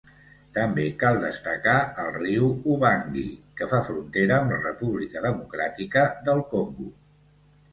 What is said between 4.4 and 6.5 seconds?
amb la República Democràtica del